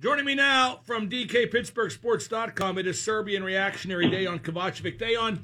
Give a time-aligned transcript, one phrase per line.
[0.00, 5.40] Joining me now from DKPittsburghSports.com, it is Serbian Reactionary Dejan Kovacevic Dejan.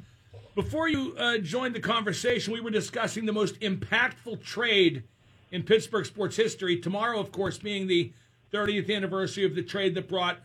[0.54, 5.02] Before you uh, joined the conversation, we were discussing the most impactful trade
[5.50, 6.78] in Pittsburgh sports history.
[6.78, 8.12] Tomorrow, of course, being the
[8.52, 10.38] 30th anniversary of the trade that brought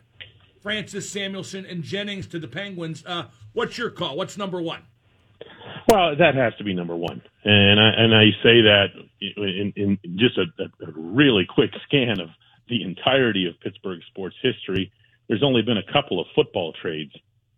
[0.63, 3.03] Francis Samuelsson and Jennings to the Penguins.
[3.05, 4.17] Uh, what's your call?
[4.17, 4.81] What's number one?
[5.87, 8.87] Well, that has to be number one, and I and I say that
[9.21, 12.29] in, in just a, a really quick scan of
[12.69, 14.91] the entirety of Pittsburgh sports history.
[15.27, 17.11] There's only been a couple of football trades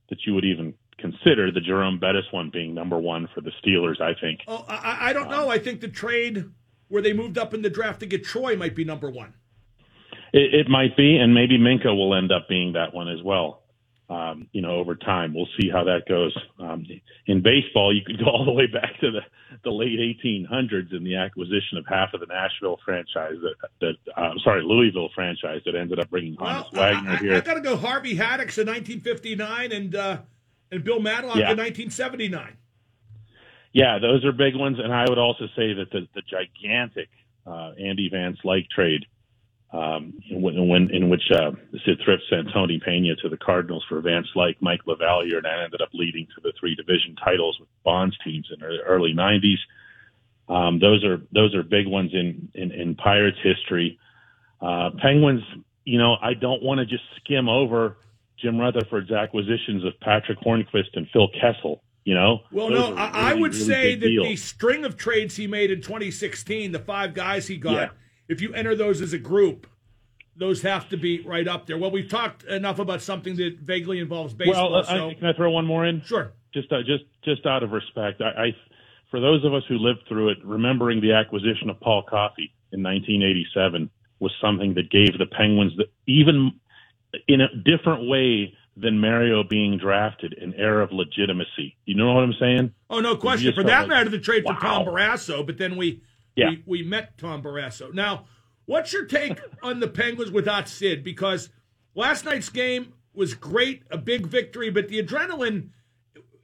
[0.09, 1.51] that you would even consider.
[1.51, 4.41] The Jerome Bettis one being number one for the Steelers, I think.
[4.47, 5.49] Oh, I, I don't know.
[5.49, 6.45] I think the trade
[6.87, 9.33] where they moved up in the draft to get Troy might be number one.
[10.33, 13.60] It, it might be, and maybe Minkah will end up being that one as well.
[14.11, 16.35] Um, you know, over time, we'll see how that goes.
[16.59, 16.85] Um,
[17.27, 19.21] in baseball, you could go all the way back to the,
[19.63, 24.33] the late 1800s in the acquisition of half of the Nashville franchise that, that uh,
[24.43, 27.35] sorry, Louisville franchise that ended up bringing Well, Wagner I, here.
[27.35, 30.17] I, got to go Harvey Haddix in 1959 and uh,
[30.71, 31.51] and Bill Madlock Yeah.
[31.51, 32.57] in 1979.
[33.73, 37.07] Yeah, those are big ones, and I would also say that the, the gigantic
[37.47, 39.05] uh, Andy Van Slyke trade,
[39.73, 41.51] um, in, in which uh,
[41.85, 45.59] Sid Thrift sent Tony Pena to the Cardinals for Van Slyke, Mike LaValliere, and that
[45.63, 49.57] ended up leading to the three division titles with Bonds teams in the early '90s.
[50.49, 53.97] Um, those are those are big ones in in, in Pirates history.
[54.61, 55.41] Uh, Penguins,
[55.85, 57.97] you know, I don't want to just skim over
[58.37, 61.81] Jim Rutherford's acquisitions of Patric Hornqvist and Phil Kessel.
[62.03, 64.27] You know, Well, no, are I, I would really say that deals.
[64.27, 67.89] the string of trades he made in 2016, the five guys he got, Yeah.
[68.31, 69.67] If you enter those as a group,
[70.37, 71.77] those have to be right up there.
[71.77, 74.71] Well, we've talked enough about something that vaguely involves baseball.
[74.71, 76.01] Well, so I, can I throw one more in?
[76.03, 76.31] sure.
[76.53, 78.55] Just, uh, just, just out of respect, I, I,
[79.09, 82.81] for those of us who lived through it, remembering the acquisition of Paul Coffey in
[82.83, 86.53] 1987 was something that gave the Penguins, the, even
[87.27, 91.75] in a different way than Mario being drafted, an air of legitimacy.
[91.85, 92.73] You know what I'm saying?
[92.89, 93.53] Oh, no question.
[93.53, 94.93] For that like, matter, the trade for Tom wow.
[94.93, 96.01] Barrasso, but then we,
[96.35, 96.49] Yeah.
[96.49, 97.93] we we met Tom Barrasso.
[97.93, 98.25] Now,
[98.65, 101.03] what's your take on the Penguins without Sid?
[101.03, 101.49] Because
[101.95, 105.69] last night's game was great, a big victory, but the adrenaline,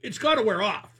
[0.02, 0.90] it's got to wear off.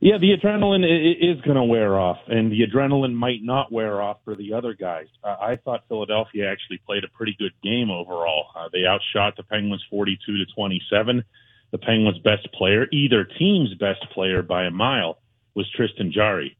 [0.00, 4.18] Yeah, the adrenaline is going to wear off, and the adrenaline might not wear off
[4.22, 5.06] for the other guys.
[5.24, 8.48] I thought Philadelphia actually played a pretty good game overall.
[8.54, 11.24] Uh, they outshot the Penguins 42 to 27.
[11.70, 15.20] The Penguins' best player, either team's best player by a mile,
[15.54, 16.58] was Tristan Jarry.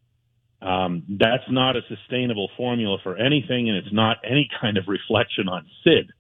[0.65, 5.49] Um, that's not a sustainable formula for anything, and it's not any kind of reflection
[5.49, 6.11] on Sid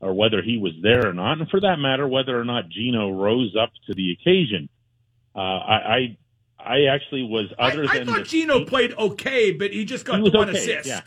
[0.00, 3.10] or whether he was there or not, and for that matter, whether or not Gino
[3.10, 4.68] rose up to the occasion.
[5.34, 6.16] Uh, I, I
[6.58, 10.04] I actually was other I, I than thought the- Gino played okay, but he just
[10.04, 10.86] got He one okay, assist.
[10.88, 11.00] yeah.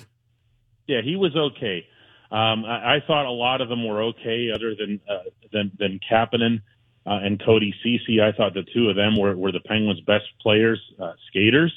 [0.88, 1.86] Yeah, he was okay.
[2.32, 5.20] Um, I, I thought a lot of them were okay, other than uh,
[5.54, 6.62] than than Kapanen
[7.06, 8.22] uh, and Cody Cece.
[8.22, 11.72] I thought the two of them were, were the Penguins' best players, uh, skaters.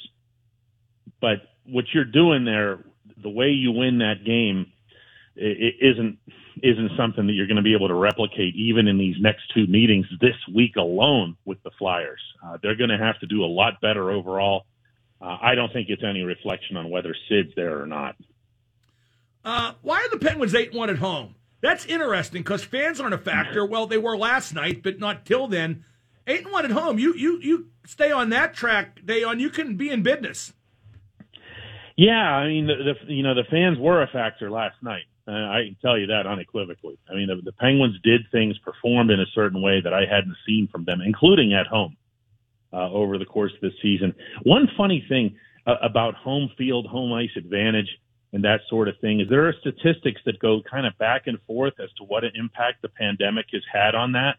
[1.21, 2.79] But what you're doing there,
[3.21, 4.71] the way you win that game,
[5.37, 6.17] i i isn't
[6.61, 9.65] isn't something that you're going to be able to replicate even in these next two
[9.67, 12.21] meetings this week alone with the Flyers.
[12.45, 14.65] Uh, they're going to have to do a lot better overall.
[15.21, 18.15] Uh, I don't think it's any reflection on whether Sid's there or not.
[19.45, 21.35] Uh, why are the Penguins 8 1 at home?
[21.61, 23.65] That's interesting because fans aren't a factor.
[23.65, 25.85] Well, they were last night, but not till then.
[26.27, 26.99] 8 and 1 at home.
[26.99, 30.53] You, you, you stay on that track, Dejan, you can be in business.
[32.01, 35.03] Yeah, I mean, the, the you know the fans were a factor last night.
[35.27, 36.97] Uh, I can tell you that unequivocally.
[37.07, 40.35] I mean, the, the Penguins did things, performed in a certain way that I hadn't
[40.47, 41.95] seen from them, including at home
[42.73, 44.15] uh, over the course of this season.
[44.41, 45.35] One funny thing
[45.67, 47.89] uh, about home field, home ice advantage
[48.33, 49.19] and that sort of thing.
[49.19, 52.31] Is there are statistics that go kind of back and forth as to what an
[52.33, 54.37] impact the pandemic has had on that?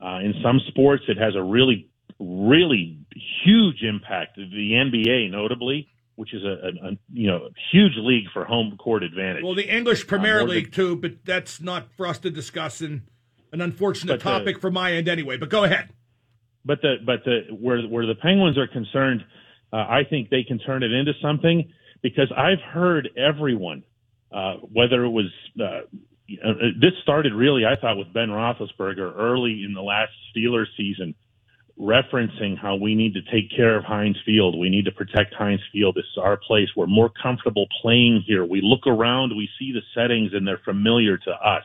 [0.00, 1.88] Uh, in some sports, it has a really,
[2.20, 2.96] really
[3.44, 4.36] huge impact.
[4.36, 9.02] The NBA, notably, which is a, a, a you know huge league for home court
[9.02, 9.42] advantage.
[9.44, 13.02] Well, the English Premier Uh, League too, but that's not for us to discuss and
[13.52, 15.36] an unfortunate But the- topic for my end anyway.
[15.36, 15.90] But go ahead.
[16.64, 19.24] but the but the where where the Penguins are concerned,
[19.72, 21.70] uh, I think they can turn it into something
[22.02, 23.82] because I've heard everyone,
[24.32, 25.30] uh, whether it was
[25.60, 30.66] uh, uh, this started really I thought with Ben Roethlisberger early in the last Steelers
[30.76, 31.14] season,
[31.82, 35.60] referencing how we need to take care of Heinz Field, we need to protect Heinz
[35.72, 35.96] Field.
[35.96, 36.68] This is our place.
[36.76, 38.44] We're more comfortable playing here.
[38.44, 41.64] We look around, we see the settings, and they're familiar to us.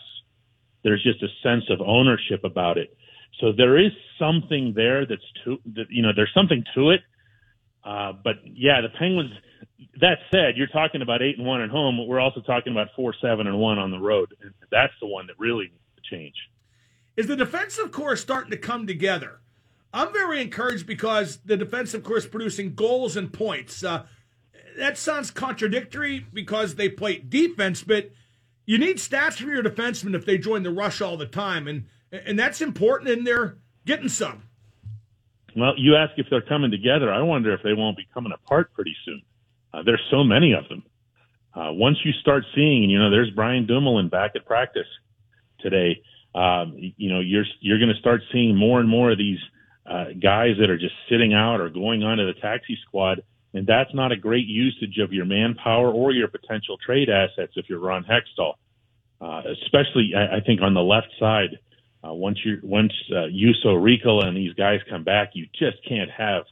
[0.84, 2.98] There's just a sense of ownership about it.
[3.40, 7.02] So there is something there that's to that you know there's something to it.
[7.84, 9.32] Uh, but yeah, the Penguins.
[10.02, 11.98] That said, you're talking about eight and one at home.
[11.98, 14.34] But We're also talking about four seven and one on the road.
[14.42, 16.36] And that's the one that really needs to change.
[17.16, 19.42] Is the defensive core starting to come together?
[19.94, 23.84] I'm very encouraged because the defensive core is producing goals and points.
[23.84, 24.06] Uh,
[24.78, 28.12] that sounds contradictory because they play defense, but
[28.66, 31.86] you need stats from your defensemen if they join the rush all the time, and
[32.12, 34.44] and that's important, and they're getting some.
[35.56, 37.12] Well, you ask if they're coming together.
[37.12, 39.22] I wonder if they won't be coming apart pretty soon.
[39.74, 40.84] Uh, there's so many of them.
[41.56, 44.88] Uh, once you start seeing, you know, there's Brian Dumoulin back at practice
[45.60, 46.02] today.
[46.36, 49.40] Um, you know, you're you're going to start seeing more and more of these
[49.88, 53.24] uh, guys that are just sitting out or going onto the taxi squad,
[53.54, 57.70] and that's not a great usage of your manpower or your potential trade assets if
[57.70, 58.54] you're Ron Hextall.
[59.20, 61.58] Uh, especially, I, I think on the left side,
[62.08, 66.12] uh, once you once uh, Juuso Riikola and these guys come back, you just can't
[66.12, 66.44] have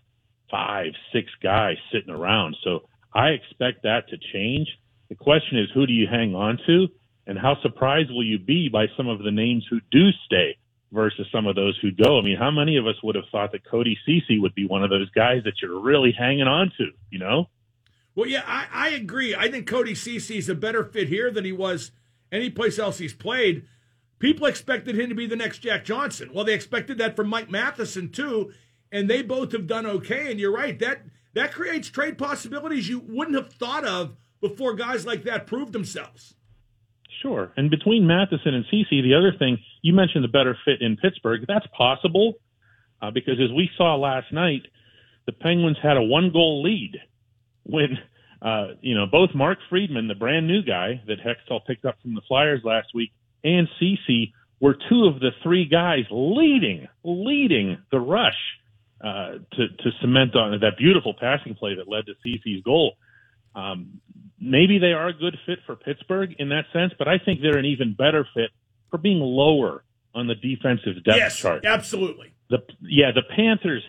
[0.50, 2.56] five, six guys sitting around.
[2.64, 4.68] So I expect that to change.
[5.10, 6.88] The question is, who do you hang on to,
[7.28, 10.58] and how surprised will you be by some of the names who do stay
[10.92, 12.20] versus some of those who go?
[12.20, 14.84] I mean, how many of us would have thought that Cody Cece would be one
[14.84, 16.92] of those guys that you're really hanging on to?
[17.10, 17.50] You know?
[18.16, 19.36] Well, yeah, I, I agree.
[19.36, 21.92] I think Cody Cece is a better fit here than he was
[22.32, 23.66] any place else he's played.
[24.20, 26.32] People expected him to be the next Jack Johnson.
[26.34, 28.54] Well, they expected that from Mike Matheson too,
[28.92, 30.32] and they both have done okay.
[30.32, 31.02] And you're right that
[31.34, 36.36] that creates trade possibilities you wouldn't have thought of before guys like that proved themselves.
[37.22, 37.52] Sure.
[37.58, 41.46] And between Matheson and Cece, the other thing you mentioned the better fit in Pittsburgh.
[41.48, 42.34] That's possible
[43.02, 44.64] uh, because as we saw last night,
[45.26, 47.00] the Penguins had a one goal lead
[47.64, 47.98] when
[48.42, 52.16] uh, you know both Mark Friedman, the brand new guy that Hextall picked up from
[52.16, 53.12] the Flyers last week,
[53.44, 58.38] and Cece were two of the three guys leading leading the rush
[59.04, 62.94] uh, to to cement on that beautiful passing play that led to Cece's goal.
[63.56, 64.02] Um,
[64.40, 67.58] maybe they are a good fit for Pittsburgh in that sense, but I think they're
[67.58, 68.52] an even better fit
[68.92, 71.66] for being lower on the defensive depth yes, chart.
[71.66, 72.34] absolutely.
[72.50, 73.84] The yeah, the Panthers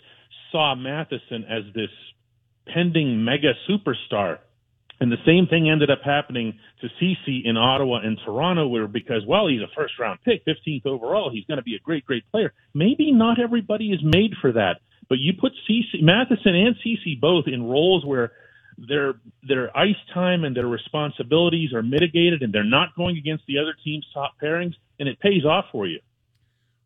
[0.51, 1.91] saw Matheson as this
[2.67, 4.39] pending mega superstar.
[4.99, 9.27] And the same thing ended up happening to Cece in Ottawa and Toronto, where because
[9.27, 12.25] well, he's a first round pick, 15th overall, he's going to be a great, great
[12.31, 12.55] player.
[12.75, 17.45] Maybe not everybody is made for that, but you put Cece, Matheson and Cece both
[17.47, 18.33] in roles where
[18.79, 23.59] their their ice time and their responsibilities are mitigated, and they're not going against the
[23.59, 26.01] other team's top pairings, and it pays off for you.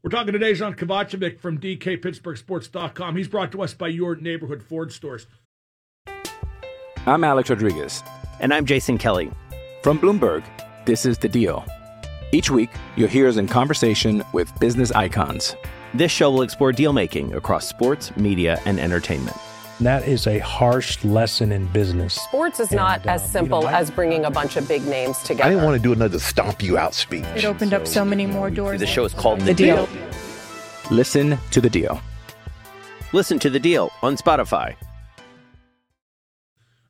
[0.03, 3.17] We're talking today Dejan Kovacevic from DKPittsburghSports.com.
[3.17, 5.27] He's brought to us by your neighborhood Ford stores.
[7.07, 8.03] I'm Alex Rodriguez.
[8.41, 9.31] And I'm Jason Kelly.
[9.83, 10.43] From Bloomberg,
[10.87, 11.65] this is The Deal.
[12.33, 15.55] Each week, you'll hear us in conversation with business icons.
[15.93, 19.37] This show will explore deal making across sports, media, and entertainment.
[19.81, 22.15] That is a harsh lesson in business.
[22.15, 24.69] Sports is not And, uh, as you simple know, I- as bringing a bunch of
[24.69, 25.45] big names together.
[25.45, 27.25] I didn't want to do another stomp you out speech.
[27.35, 28.79] It opened up so many more doors.
[28.81, 29.89] The show is called The, The Deal.
[30.91, 32.01] Listen to The Deal.
[33.15, 34.75] Listen to The Deal on Spotify.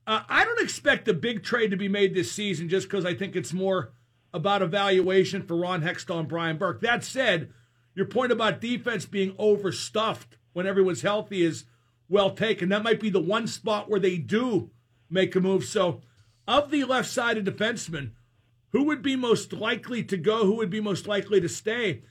[0.06, 3.14] Uh, I don't expect a big trade to be made this season just because I
[3.14, 3.92] think it's more
[4.34, 6.80] about evaluation for Ron Hextall and Brian Burke.
[6.80, 7.52] That said,
[7.94, 11.64] your point about defense being overstuffed when everyone's healthy is
[12.10, 12.68] well taken.
[12.68, 14.70] That might be the one spot where they do
[15.08, 15.64] make a move.
[15.64, 16.02] So,
[16.46, 18.10] of the left sided defensemen,
[18.72, 20.44] who would be most likely to go?
[20.44, 22.02] Who would be most likely to stay?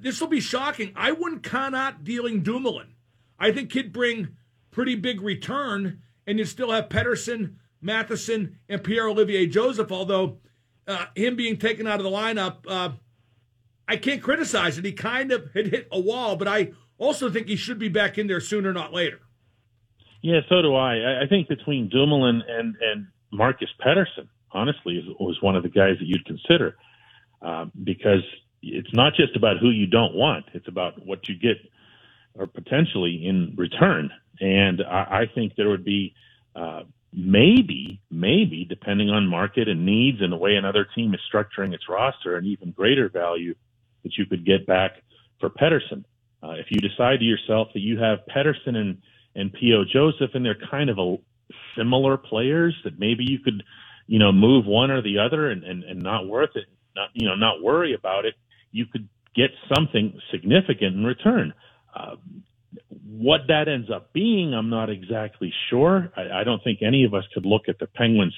[0.00, 0.92] This will be shocking.
[0.96, 2.94] I wouldn't count out dealing Dumoulin.
[3.38, 4.36] I think he'd bring
[4.70, 9.92] pretty big return, and you'd still have Pettersson, Matheson, and Pierre Olivier Joseph.
[9.92, 10.38] Although
[10.86, 12.90] uh, him being taken out of the lineup, uh,
[13.86, 14.84] I can't criticize it.
[14.84, 18.18] He kind of had hit a wall, but I also think he should be back
[18.18, 19.20] in there sooner, not later.
[20.24, 21.22] Yeah, so do I.
[21.24, 26.06] I- think between Dumoulin and and Marcus Pettersson, honestly, was one of the guys that
[26.06, 26.78] you'd consider
[27.42, 28.22] uh, because
[28.62, 31.58] it's not just about who you don't want; it's about what you get
[32.38, 34.10] or potentially in return.
[34.40, 36.14] And I, I think there would be
[36.56, 41.74] uh, maybe, maybe, depending on market and needs and the way another team is structuring
[41.74, 43.54] its roster, an even greater value
[44.04, 45.02] that you could get back
[45.38, 46.04] for Pettersson.
[46.42, 49.02] Uh, if you decide to yourself that you have Pettersson and
[49.34, 49.84] and P.O.
[49.84, 51.16] Joseph, and they're kind of a
[51.76, 53.62] similar players that maybe you could,
[54.06, 57.26] you know, move one or the other and, and, and not worth it, not, you
[57.26, 58.34] know, not worry about it.
[58.70, 61.52] You could get something significant in return.
[61.94, 62.16] Uh,
[63.06, 66.12] what that ends up being, I'm not exactly sure.
[66.16, 68.34] I, I don't think any of us could look at the Penguins'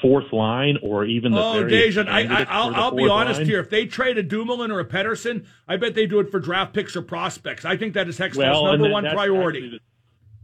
[0.00, 3.46] fourth line or even the oh, Dejan, I, will I'll be honest line.
[3.46, 3.60] here.
[3.60, 6.72] If they trade a Dumoulin or a Pettersson, I bet they do it for draft
[6.72, 7.64] picks or prospects.
[7.64, 9.80] I think that is Hextall's well, number one priority.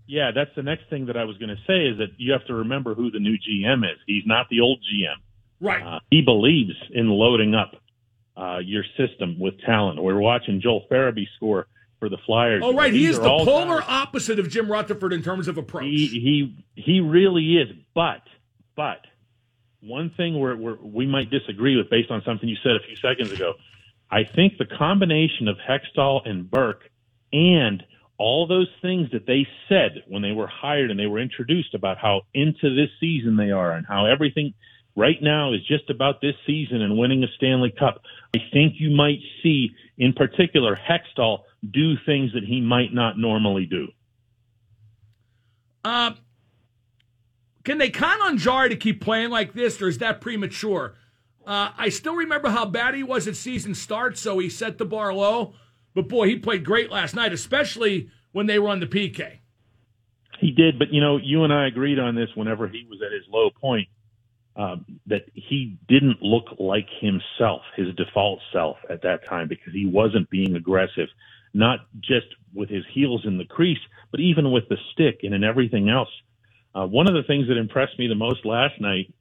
[0.06, 2.46] Yeah, that's the next thing that I was going to say is that you have
[2.46, 3.98] to remember who the new GM is.
[4.06, 5.16] He's not the old GM.
[5.60, 5.82] Right.
[5.82, 7.72] Uh, he believes in loading up
[8.36, 10.00] uh, your system with talent.
[10.02, 11.66] We're watching Joel Farabee score
[11.98, 12.62] for the Flyers.
[12.64, 12.92] Oh, right.
[12.92, 13.88] He is the polar guys.
[13.88, 15.84] opposite of Jim Rutherford in terms of approach.
[15.84, 17.68] He he, he really is.
[17.94, 18.22] But
[18.76, 19.06] but
[19.80, 23.32] one thing where we might disagree with based on something you said a few seconds
[23.32, 23.54] ago.
[24.10, 26.90] I think the combination of Hextall and Burke
[27.32, 27.82] and
[28.18, 31.98] all those things that they said when they were hired and they were introduced about
[31.98, 34.54] how into this season they are and how everything
[34.96, 38.00] right now is just about this season and winning a Stanley Cup.
[38.34, 43.66] I think you might see, in particular, Hextall do things that he might not normally
[43.66, 43.88] do.
[45.84, 46.12] Uh,
[47.64, 50.94] can they count on Jarry to keep playing like this, or is that premature?
[51.46, 54.84] Uh, I still remember how bad he was at season start, so he set the
[54.84, 55.54] bar low.
[55.96, 59.38] But boy, he played great last night, especially when they were on the PK.
[60.38, 63.12] He did, but you know, you and I agreed on this whenever he was at
[63.12, 63.88] his low point.
[64.56, 69.84] Um, that he didn't look like himself, his default self at that time, because he
[69.84, 71.08] wasn't being aggressive,
[71.52, 73.78] not just with his heels in the crease,
[74.10, 76.08] but even with the stick and in everything else.
[76.74, 79.12] Uh, one of the things that impressed me the most last night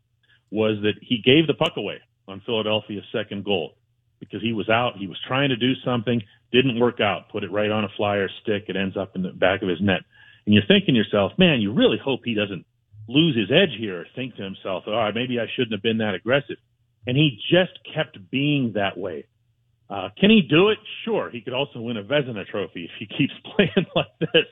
[0.52, 3.76] was that he gave the puck away on Philadelphia's second goal
[4.30, 4.98] because he was out.
[4.98, 7.30] He was trying to do something, didn't work out.
[7.32, 8.66] Put it right on a flyer stick.
[8.68, 10.02] It ends up in the back of his net.
[10.46, 12.66] And you're thinking to yourself, man, you really hope he doesn't
[13.08, 16.16] lose his edge here or think to himself, oh, maybe I shouldn't have been that
[16.16, 16.58] aggressive.
[17.08, 19.26] And he just kept being that way.
[19.90, 20.80] Uh, can he do it?
[21.04, 21.30] Sure.
[21.30, 24.50] He could also win a Vezina trophy if he keeps playing like this.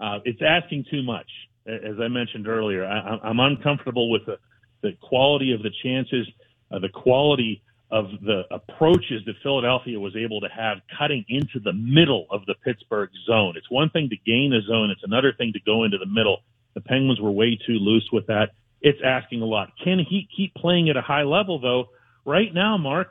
[0.00, 1.26] Uh, it's asking too much.
[1.66, 4.38] As I mentioned earlier, I, I'm uncomfortable with the,
[4.82, 6.26] the quality of the chances,
[6.72, 11.74] uh, the quality of the approaches that Philadelphia was able to have cutting into the
[11.74, 13.52] middle of the Pittsburgh zone.
[13.56, 16.38] It's one thing to gain a zone, it's another thing to go into the middle.
[16.74, 18.52] The Penguins were way too loose with that.
[18.80, 19.72] It's asking a lot.
[19.84, 21.90] Can he keep playing at a high level, though?
[22.24, 23.10] Right now, Mark,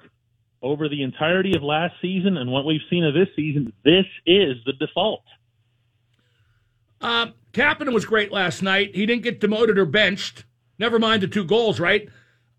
[0.63, 4.57] over the entirety of last season and what we've seen of this season, this is
[4.65, 5.23] the default.
[6.99, 8.95] Uh, Kapanen was great last night.
[8.95, 10.43] He didn't get demoted or benched.
[10.79, 12.09] Never mind the two goals, right?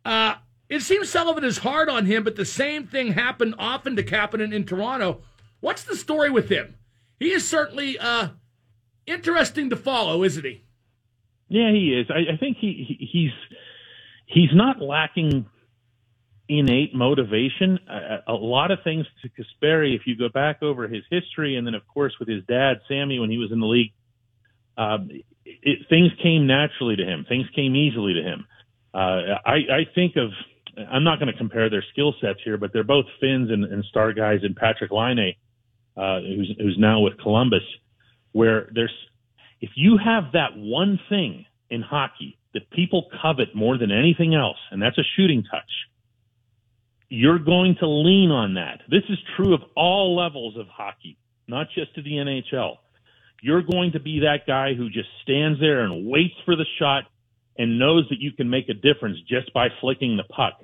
[0.05, 0.35] Uh,
[0.73, 4.55] it seems Sullivan is hard on him, but the same thing happened often to Kapanen
[4.55, 5.21] in Toronto.
[5.61, 6.77] What's the story with him?
[7.21, 8.29] He is certainly uh,
[9.07, 10.65] interesting to follow, isn't he?
[11.49, 12.07] Yeah, he is.
[12.09, 13.59] I, I think he, he, he's
[14.25, 15.45] he's not lacking
[16.49, 17.79] innate motivation.
[17.87, 21.67] A, a, lot of things to Kasperi, if you go back over his history, and
[21.67, 23.93] then of course with his dad Sami when he was in the league,
[24.79, 25.11] um,
[25.45, 27.27] it, things came naturally to him.
[27.29, 28.47] Things came easily to him.
[28.95, 30.31] Uh, I, I think of
[30.77, 33.85] I'm not going to compare their skill sets here, but they're both Finns and, and
[33.85, 35.35] star guys in Patrik Laine,
[35.97, 37.63] uh, who's, who's now with Columbus,
[38.33, 38.95] where there's,
[39.61, 44.59] if you have that one thing in hockey that people covet more than anything else,
[44.71, 45.71] and that's a shooting touch,
[47.09, 48.81] you're going to lean on that.
[48.89, 52.77] This is true of all levels of hockey, not just to the NHL.
[53.43, 57.05] You're going to be that guy who just stands there and waits for the shot
[57.59, 60.55] and knows that you can make a difference just by flicking the puck.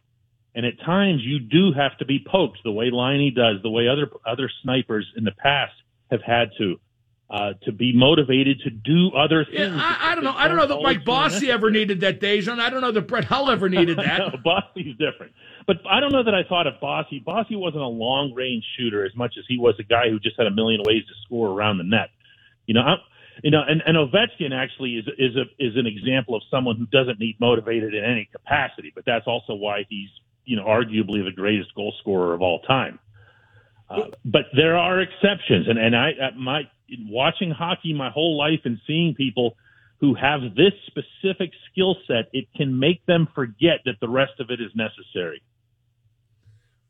[0.54, 3.88] And at times you do have to be poked the way Laine does, the way
[3.88, 5.74] other other snipers in the past
[6.10, 6.80] have had to.
[7.30, 9.58] Uh, to be motivated to do other things.
[9.58, 10.32] Yeah, I, I don't know.
[10.32, 12.58] I don't know that Mike Bossy ever needed that, Dejan.
[12.58, 14.18] I don't know that Brett Hull ever needed that.
[14.18, 15.34] no, Bossy's different.
[15.66, 17.18] But I don't know that I thought of Bossy.
[17.18, 20.38] Bossy wasn't a long range shooter as much as he was a guy who just
[20.38, 22.08] had a million ways to score around the net.
[22.64, 22.98] You know, I'm,
[23.42, 26.86] you know, and, and Ovechkin actually is is a is an example of someone who
[26.86, 30.08] doesn't need motivated in any capacity, but that's also why he's
[30.44, 32.98] you know arguably the greatest goal scorer of all time.
[33.88, 36.62] Uh, but there are exceptions, and and I my
[37.08, 39.56] watching hockey my whole life and seeing people
[40.00, 44.50] who have this specific skill set, it can make them forget that the rest of
[44.50, 45.42] it is necessary.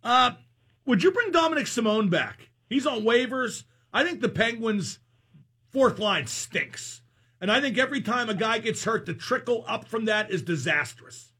[0.04, 0.32] Uh,
[0.84, 2.50] would you bring Dominic Simone back?
[2.68, 3.64] He's on waivers.
[3.92, 4.98] I think the Penguins'
[5.70, 7.02] fourth line stinks.
[7.40, 10.42] And I think every time a guy gets hurt, the trickle up from that is
[10.42, 11.32] disastrous.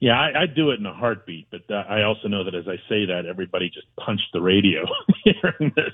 [0.00, 2.66] Yeah, I, I'd do it in a heartbeat, but uh, I also know that as
[2.66, 4.84] I say that, everybody just punched the radio
[5.24, 5.92] hearing this.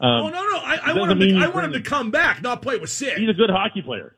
[0.00, 1.20] Um, oh no, no, I, I want him.
[1.20, 3.18] To, I want him to come back, not play with Sid.
[3.18, 4.16] He's a good hockey player,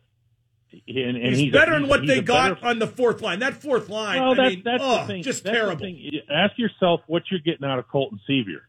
[0.72, 2.66] and, and he's, he's, better a, than what they got better...
[2.66, 3.40] on the fourth line.
[3.40, 5.22] That fourth line, well, I mean, that's oh, the thing.
[5.22, 5.86] just that's terrible.
[6.30, 8.62] Ask yourself what you're getting out of Colton Sceviour.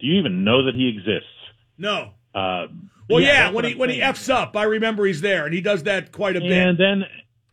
[0.00, 1.28] Do you even know that he exists?
[1.78, 2.10] No.
[2.34, 2.66] Uh,
[3.10, 5.60] well, yeah, yeah when he when he f's up, I remember he's there, and he
[5.60, 6.52] does that quite a bit.
[6.52, 7.04] And then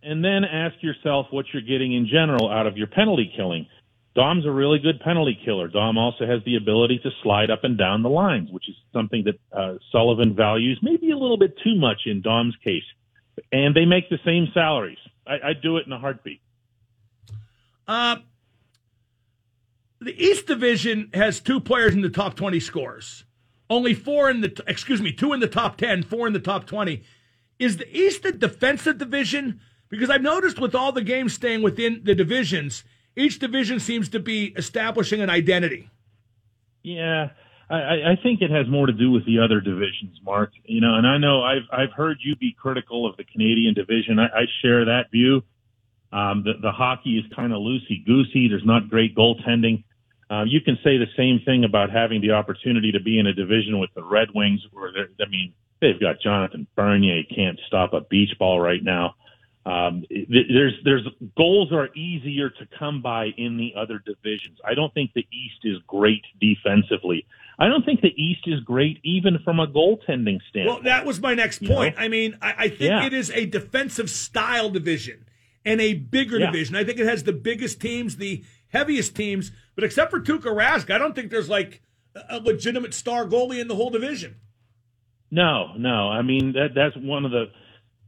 [0.04, 3.68] and then ask yourself what you're getting in general out of your penalty killing.
[4.16, 5.68] Dom's a really good penalty killer.
[5.68, 9.24] Dom also has the ability to slide up and down the lines, which is something
[9.26, 12.84] that uh, Sullivan values maybe a little bit too much in Dom's case.
[13.52, 14.98] And they make the same salaries.
[15.28, 16.42] I, I'd do it in a heartbeat.
[17.88, 18.18] Uh,
[20.00, 23.24] the East Division has two players in the top 20 scores.
[23.70, 26.66] Only four in the, excuse me, two in the top 10, four in the top
[26.66, 27.04] 20.
[27.60, 29.60] Is the East a defensive division?
[29.90, 32.84] Because I've noticed with all the games staying within the divisions,
[33.16, 35.90] each division seems to be establishing an identity.
[36.84, 37.30] Yeah,
[37.70, 40.52] I, I think it has more to do with the other divisions, Mark.
[40.66, 44.20] You know, and I know I've I've heard you be critical of the Canadian division.
[44.20, 45.42] I, I share that view.
[46.14, 48.48] Um, the, the hockey is kind of loosey goosey.
[48.48, 49.84] There's not great goaltending.
[50.30, 53.34] Uh, you can say the same thing about having the opportunity to be in a
[53.34, 54.92] division with the Red Wings, where
[55.22, 59.16] I mean they've got Jonathan Bernier can't stop a beach ball right now.
[59.66, 61.06] Um, there's there's
[61.36, 64.60] goals are easier to come by in the other divisions.
[64.66, 67.26] I don't think the East is great defensively.
[67.60, 70.68] I don't think the East is great even from a goaltending standpoint.
[70.68, 71.96] Well, that was my next point.
[71.96, 72.06] You know?
[72.06, 73.06] I mean, I, I think yeah.
[73.06, 75.26] it is a defensive style division
[75.66, 76.46] and a bigger yeah.
[76.46, 76.78] division.
[76.78, 79.52] I think it has the biggest teams, the heaviest teams.
[79.76, 81.82] But except for Tuukka Rask, I don't think there's like
[82.30, 84.38] a legitimate star goalie in the whole division.
[85.30, 86.10] No, no.
[86.10, 87.46] I mean that that's one of the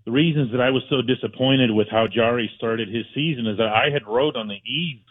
[0.06, 3.68] the reasons that I was so disappointed with how Jarry started his season is that
[3.68, 5.04] I had wrote on the eve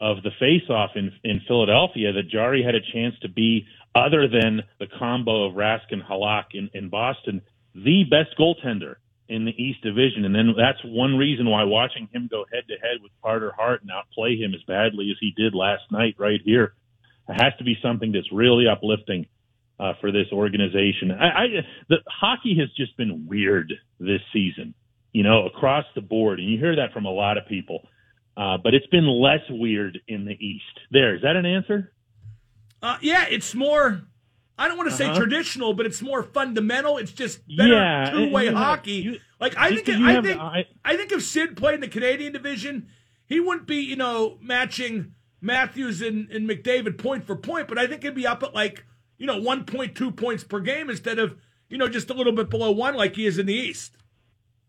[0.00, 4.62] of the face-off in in Philadelphia that Jarry had a chance to be other than
[4.78, 7.42] the combo of Rask and Halak in, in Boston,
[7.74, 8.96] the best goaltender
[9.28, 10.24] in the East Division.
[10.24, 13.82] And then that's one reason why watching him go head to head with Carter Hart
[13.82, 16.74] and outplay him as badly as he did last night right here
[17.28, 19.26] has to be something that's really uplifting
[19.80, 21.10] uh, for this organization.
[21.10, 21.46] I, I,
[21.88, 24.74] the hockey has just been weird this season,
[25.12, 27.80] you know, across the board, and you hear that from a lot of people.
[28.36, 30.64] Uh, but it's been less weird in the East.
[30.90, 31.92] There, is that an answer?
[32.82, 34.02] Uh, yeah, it's more
[34.56, 35.14] I don't want to uh-huh.
[35.14, 36.98] say traditional, but it's more fundamental.
[36.98, 38.92] It's just better yeah, two way hockey.
[38.92, 42.32] You, like I think, I think, I, I think if Sid played in the Canadian
[42.32, 42.88] division,
[43.26, 47.86] he wouldn't be, you know, matching Matthews and, and McDavid point for point, but I
[47.86, 48.84] think he'd be up at like,
[49.18, 51.36] you know, 1.2 points per game instead of,
[51.68, 53.96] you know, just a little bit below one like he is in the East.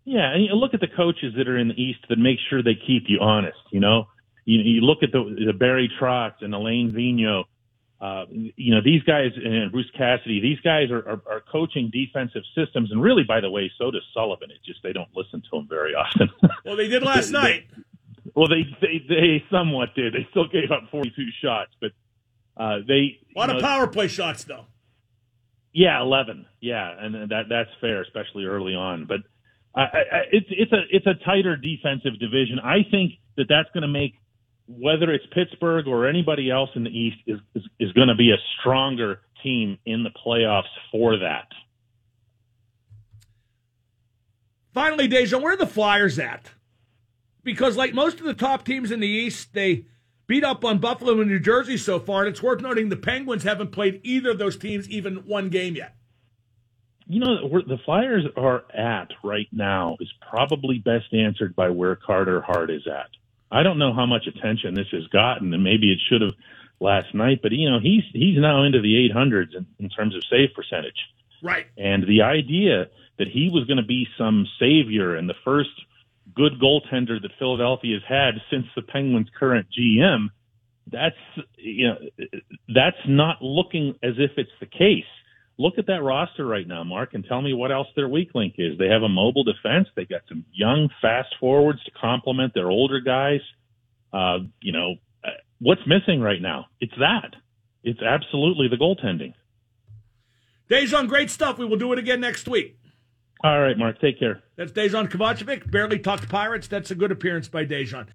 [0.04, 2.62] Yeah, and you look at the coaches that are in the East that make sure
[2.62, 3.58] they keep you honest.
[3.72, 4.06] You know,
[4.46, 7.46] you, you look at the, the Barry Trotz and Alain Vigneault
[8.02, 12.44] uh, you know, these guys and Bruce Cassidy, these guys are, are, are coaching defensive
[12.54, 12.92] systems.
[12.92, 14.50] And really, by the way, so does Sullivan.
[14.52, 16.30] It's just they don't listen to him very often.
[16.66, 17.64] well, they did last they, night.
[17.74, 20.14] They, well, they, they, they somewhat did.
[20.14, 21.92] They still gave up 42 shots, but
[22.58, 23.20] uh, they.
[23.36, 24.66] A lot of know, power play shots, though.
[25.72, 26.46] Yeah, 11.
[26.62, 29.06] Yeah, and that that's fair, especially early on.
[29.06, 29.20] But
[29.76, 32.60] I, I, it's it's a it's a tighter defensive division.
[32.64, 34.16] I think that that's going to make
[34.68, 38.32] whether it's Pittsburgh or anybody else in the East, is, is, is going to be
[38.32, 41.48] a stronger team in the playoffs for that.
[44.74, 46.52] Finally, Deja, where are the Flyers at?
[47.44, 49.86] Because, like most of the top teams in the East, they
[50.28, 53.44] beat up on Buffalo and New Jersey so far, and it's worth noting the Penguins
[53.44, 55.96] haven't played either of those teams even one game yet.
[57.08, 61.96] You know, where the Flyers are at right now is probably best answered by where
[61.96, 63.10] Carter Hart is at.
[63.52, 66.34] I don't know how much attention this has gotten, and maybe it should have
[66.80, 67.40] last night.
[67.42, 70.98] But you know, he's he's now into the 800s in, in terms of save percentage.
[71.44, 71.66] Right.
[71.78, 75.70] And the idea that he was going to be some savior and the first
[76.34, 80.30] good goaltender that Philadelphia has had since the Penguins' current GM,
[80.92, 81.16] that's
[81.58, 81.98] you know
[82.74, 85.06] that's not looking as if it's the case
[85.58, 88.56] look at that roster right now, Mark, and tell me what else their weak link
[88.58, 88.78] is.
[88.78, 89.88] They have a mobile defense.
[89.96, 93.42] They got some young, fast forwards to complement their older guys.
[94.14, 96.66] Uh, you know, uh, what's missing right now?
[96.80, 97.36] It's that.
[97.84, 99.34] It's absolutely the goaltending.
[100.70, 101.58] Dejan, great stuff.
[101.58, 102.80] We will do it again next week.
[103.44, 104.00] All right, Mark.
[104.02, 104.42] Take care.
[104.56, 105.70] That's Dejan Kovacevic.
[105.70, 106.68] Barely talked Pirates.
[106.68, 108.08] That's a good appearance by Dejan.